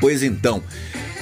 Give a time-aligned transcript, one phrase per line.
[0.00, 0.62] Pois então,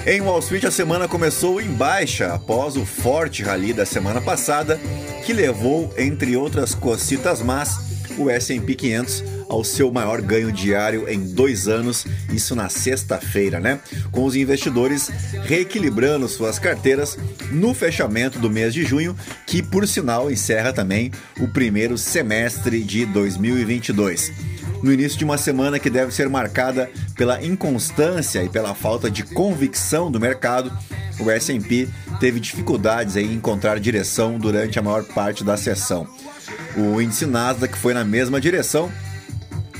[0.06, 4.78] em Wall Street a semana começou em baixa após o forte rally da semana passada,
[5.24, 11.20] que levou, entre outras cocitas más, o S&P 500 ao seu maior ganho diário em
[11.32, 13.80] dois anos, isso na sexta-feira, né?
[14.10, 15.08] Com os investidores
[15.44, 17.16] reequilibrando suas carteiras
[17.50, 23.06] no fechamento do mês de junho, que por sinal encerra também o primeiro semestre de
[23.06, 24.32] 2022
[24.82, 29.22] no início de uma semana que deve ser marcada pela inconstância e pela falta de
[29.22, 30.72] convicção do mercado,
[31.18, 31.88] o S&P
[32.20, 36.06] teve dificuldades em encontrar direção durante a maior parte da sessão.
[36.76, 38.92] O índice Nasdaq foi na mesma direção,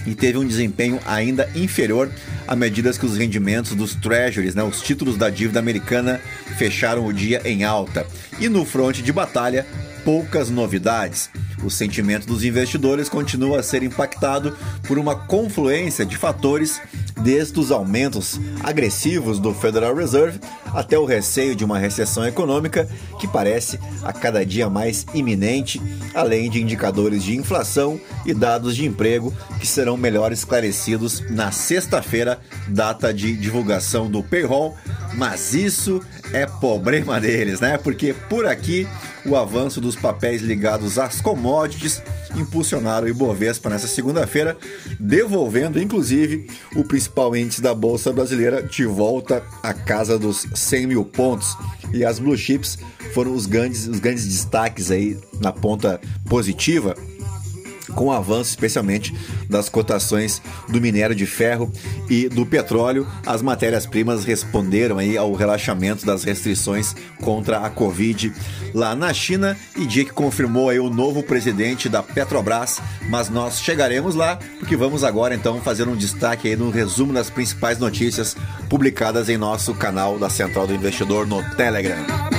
[0.07, 2.11] e teve um desempenho ainda inferior
[2.47, 6.21] à medida que os rendimentos dos treasuries, né, os títulos da dívida americana,
[6.57, 8.07] fecharam o dia em alta.
[8.39, 9.67] E no fronte de batalha,
[10.05, 11.29] poucas novidades.
[11.65, 16.81] O sentimento dos investidores continua a ser impactado por uma confluência de fatores,
[17.23, 20.39] desde os aumentos agressivos do Federal Reserve
[20.73, 22.89] até o receio de uma recessão econômica
[23.19, 25.81] que parece a cada dia mais iminente,
[26.15, 32.39] além de indicadores de inflação e dados de emprego que serão melhor esclarecidos na sexta-feira,
[32.69, 34.77] data de divulgação do payroll.
[35.15, 36.03] Mas isso
[36.33, 37.79] é problema deles, né?
[37.79, 38.87] Porque por aqui
[39.29, 42.03] o avanço dos papéis ligados às commodities
[42.37, 44.57] impulsionaram o Ibovespa nessa segunda-feira,
[45.01, 51.05] devolvendo inclusive o principal índice da Bolsa Brasileira de volta à casa dos 100 mil
[51.05, 51.57] pontos.
[51.93, 52.79] E as blue chips
[53.15, 56.95] foram os grandes, os grandes destaques aí na ponta positiva
[57.97, 59.13] com o avanço especialmente
[59.49, 61.73] das cotações do minério de ferro
[62.09, 68.33] e do petróleo, as matérias-primas responderam aí ao relaxamento das restrições contra a Covid
[68.75, 69.57] lá na China.
[69.75, 74.77] E dia que confirmou aí o novo presidente da Petrobras, mas nós chegaremos lá porque
[74.77, 78.37] vamos agora então fazer um destaque aí no resumo das principais notícias
[78.69, 82.36] publicadas em nosso canal da Central do Investidor no Telegram.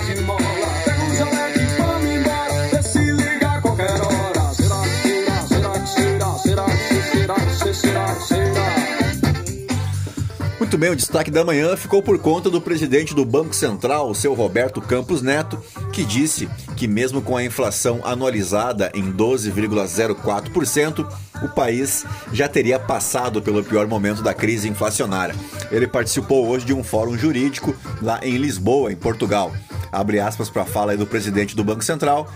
[10.68, 14.14] Muito bem, o destaque da manhã ficou por conta do presidente do Banco Central, o
[14.14, 15.64] seu Roberto Campos Neto,
[15.94, 21.10] que disse que, mesmo com a inflação anualizada em 12,04%,
[21.42, 25.34] o país já teria passado pelo pior momento da crise inflacionária.
[25.72, 29.54] Ele participou hoje de um fórum jurídico lá em Lisboa, em Portugal.
[29.90, 32.30] Abre aspas para a fala do presidente do Banco Central.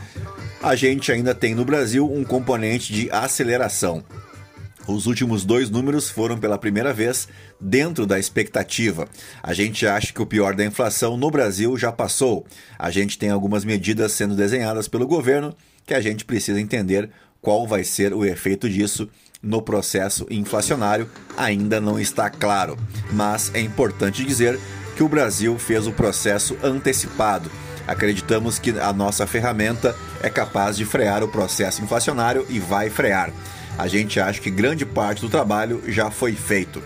[0.63, 4.01] A gente ainda tem no Brasil um componente de aceleração.
[4.87, 7.27] Os últimos dois números foram pela primeira vez
[7.59, 9.07] dentro da expectativa.
[9.41, 12.45] A gente acha que o pior da inflação no Brasil já passou.
[12.77, 15.55] A gente tem algumas medidas sendo desenhadas pelo governo
[15.85, 17.09] que a gente precisa entender
[17.41, 19.07] qual vai ser o efeito disso
[19.41, 21.09] no processo inflacionário.
[21.37, 22.77] Ainda não está claro,
[23.11, 24.59] mas é importante dizer
[24.95, 27.51] que o Brasil fez o processo antecipado.
[27.87, 33.31] Acreditamos que a nossa ferramenta é capaz de frear o processo inflacionário e vai frear
[33.77, 36.81] a gente acha que grande parte do trabalho já foi feito.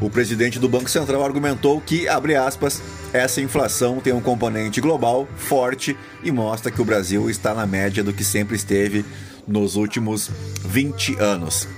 [0.00, 2.82] O presidente do Banco Central argumentou que, abre aspas,
[3.12, 8.02] essa inflação tem um componente global forte e mostra que o Brasil está na média
[8.02, 9.04] do que sempre esteve
[9.46, 10.30] nos últimos
[10.64, 11.68] 20 anos.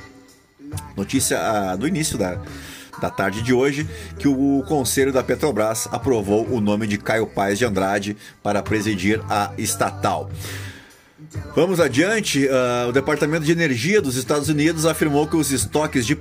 [0.97, 2.41] Notícia ah, do início da,
[3.01, 7.59] da tarde de hoje que o Conselho da Petrobras aprovou o nome de Caio Paes
[7.59, 10.31] de Andrade para presidir a estatal.
[11.55, 12.47] Vamos adiante.
[12.47, 16.17] Uh, o Departamento de Energia dos Estados Unidos afirmou que os estoques de,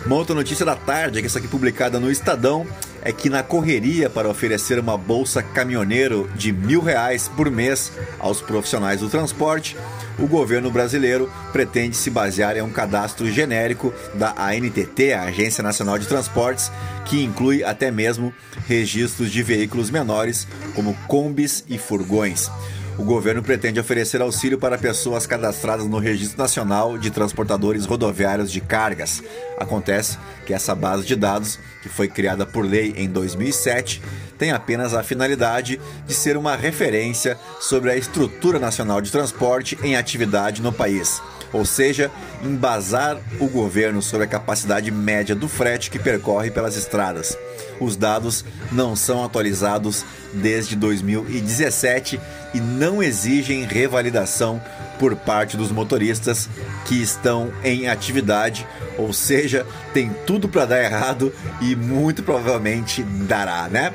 [0.06, 2.64] Uma outra notícia da tarde, que essa aqui publicada no Estadão,
[3.06, 8.40] é que na correria para oferecer uma bolsa caminhoneiro de mil reais por mês aos
[8.40, 9.76] profissionais do transporte,
[10.18, 16.00] o governo brasileiro pretende se basear em um cadastro genérico da ANTT, a Agência Nacional
[16.00, 16.72] de Transportes,
[17.04, 18.34] que inclui até mesmo
[18.66, 22.50] registros de veículos menores, como combis e furgões.
[22.98, 28.60] O governo pretende oferecer auxílio para pessoas cadastradas no Registro Nacional de Transportadores Rodoviários de
[28.60, 29.22] Cargas.
[29.58, 34.02] Acontece que essa base de dados, que foi criada por lei em 2007,
[34.38, 39.96] tem apenas a finalidade de ser uma referência sobre a estrutura nacional de transporte em
[39.96, 41.20] atividade no país
[41.52, 42.10] ou seja,
[42.42, 47.36] embasar o governo sobre a capacidade média do frete que percorre pelas estradas.
[47.80, 52.20] Os dados não são atualizados desde 2017
[52.54, 54.60] e não exigem revalidação
[54.98, 56.48] por parte dos motoristas
[56.86, 63.68] que estão em atividade, ou seja, tem tudo para dar errado e muito provavelmente dará,
[63.68, 63.92] né?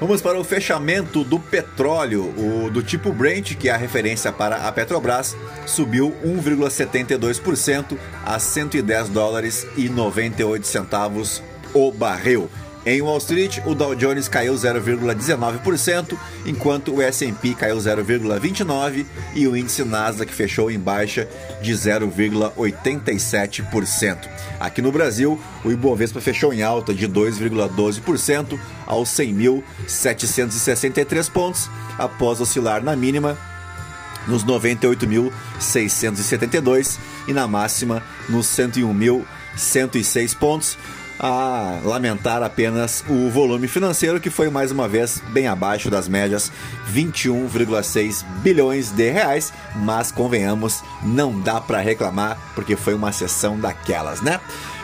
[0.00, 2.34] Vamos para o fechamento do petróleo.
[2.36, 5.36] O do tipo Brent, que é a referência para a Petrobras,
[5.66, 11.42] subiu 1,72% a 110 dólares e 98 centavos
[11.72, 12.50] o barril.
[12.86, 19.56] Em Wall Street, o Dow Jones caiu 0,19%, enquanto o S&P caiu 0,29% e o
[19.56, 21.26] índice Nasdaq fechou em baixa
[21.62, 24.28] de 0,87%.
[24.60, 32.84] Aqui no Brasil, o Ibovespa fechou em alta de 2,12% aos 100.763 pontos, após oscilar
[32.84, 33.38] na mínima
[34.26, 36.98] nos 98.672
[37.28, 40.76] e na máxima nos 101.106 pontos
[41.18, 46.50] a lamentar apenas o volume financeiro que foi mais uma vez bem abaixo das médias
[46.92, 54.20] 21,6 bilhões de reais, mas convenhamos, não dá para reclamar porque foi uma sessão daquelas,
[54.20, 54.40] né?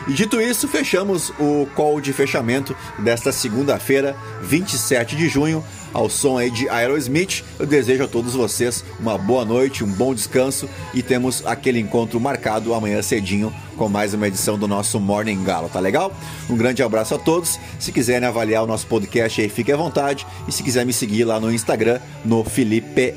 [0.07, 5.63] E dito isso, fechamos o call de fechamento desta segunda-feira, 27 de junho,
[5.93, 7.43] ao som aí de Aerosmith.
[7.59, 12.19] Eu desejo a todos vocês uma boa noite, um bom descanso e temos aquele encontro
[12.19, 16.13] marcado amanhã cedinho com mais uma edição do nosso Morning Galo, tá legal?
[16.49, 17.59] Um grande abraço a todos.
[17.79, 20.25] Se quiserem avaliar o nosso podcast aí, fique à vontade.
[20.47, 23.13] E se quiser me seguir lá no Instagram, no Felipe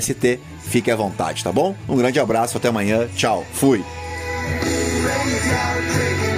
[0.00, 1.74] ST, fique à vontade, tá bom?
[1.88, 3.08] Um grande abraço, até amanhã.
[3.14, 3.44] Tchau.
[3.52, 3.82] Fui.
[5.48, 6.35] out drinking.